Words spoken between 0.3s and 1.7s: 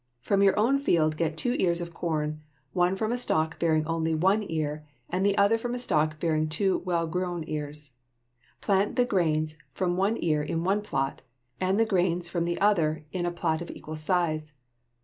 your own field get two